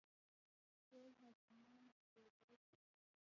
ټول 0.89 1.11
حاکمان 1.23 1.69
بې 1.91 1.97
زړه 2.13 2.33
شي. 2.43 2.57